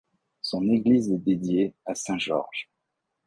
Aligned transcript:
Son 0.41 0.67
église 0.67 1.11
est 1.11 1.19
dédiée 1.19 1.75
à 1.85 1.93
saint 1.93 2.17
Georges. 2.17 2.71